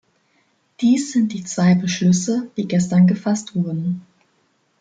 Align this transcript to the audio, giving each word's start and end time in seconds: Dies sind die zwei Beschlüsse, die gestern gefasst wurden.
Dies 0.79 1.11
sind 1.11 1.31
die 1.31 1.43
zwei 1.43 1.75
Beschlüsse, 1.75 2.49
die 2.57 2.67
gestern 2.67 3.05
gefasst 3.05 3.53
wurden. 3.53 4.01